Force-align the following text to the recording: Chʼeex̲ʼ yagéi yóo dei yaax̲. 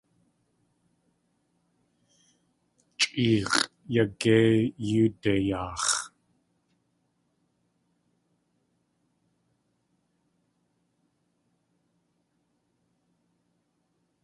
Chʼeex̲ʼ 2.99 3.67
yagéi 3.93 4.51
yóo 4.89 5.07
dei 5.21 5.41
yaax̲. 5.49 5.93